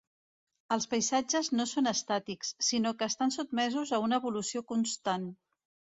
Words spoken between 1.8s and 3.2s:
estàtics, sinó que